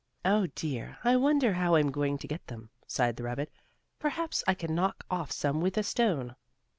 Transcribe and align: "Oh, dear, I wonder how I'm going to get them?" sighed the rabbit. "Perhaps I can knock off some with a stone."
"Oh, 0.25 0.47
dear, 0.55 0.97
I 1.03 1.15
wonder 1.15 1.53
how 1.53 1.75
I'm 1.75 1.91
going 1.91 2.17
to 2.17 2.27
get 2.27 2.47
them?" 2.47 2.71
sighed 2.87 3.17
the 3.17 3.23
rabbit. 3.23 3.51
"Perhaps 3.99 4.43
I 4.47 4.55
can 4.55 4.73
knock 4.73 5.05
off 5.11 5.31
some 5.31 5.61
with 5.61 5.77
a 5.77 5.83
stone." 5.83 6.35